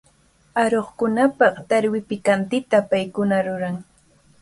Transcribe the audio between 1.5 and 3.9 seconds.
tarwi pikantita paykuna ruran.